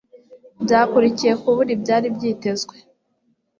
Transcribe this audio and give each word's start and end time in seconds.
byakurikiye 0.63 1.33
kubura 1.41 1.69
ibyari 1.75 2.07
byitezwe 2.15 2.75